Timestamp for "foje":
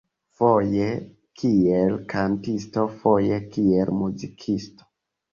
0.37-0.85, 3.03-3.37